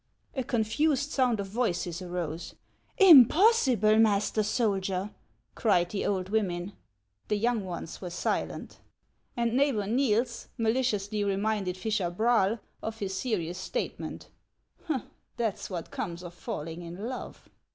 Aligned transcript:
A 0.33 0.43
confused 0.43 1.11
sound 1.11 1.39
of 1.39 1.45
voices 1.45 2.01
arose:" 2.01 2.55
Impossible, 3.11 3.99
master 3.99 4.41
soldier," 4.41 5.11
cried 5.53 5.91
the 5.91 6.07
old 6.07 6.29
women. 6.29 6.73
The 7.27 7.35
young 7.35 7.63
ones 7.63 8.01
were 8.01 8.09
silent; 8.09 8.79
and 9.37 9.53
Neighbor 9.53 9.83
Xiels 9.83 10.47
maliciously 10.57 11.23
reminded 11.23 11.77
fisher 11.77 12.09
Braal 12.09 12.57
of 12.81 12.97
his 12.97 13.15
serious 13.15 13.59
statement:" 13.59 14.31
That 15.37 15.59
's 15.59 15.69
what 15.69 15.91
comes 15.91 16.23
of 16.23 16.33
falling 16.33 16.81
in 16.81 17.07
love!" 17.07 17.47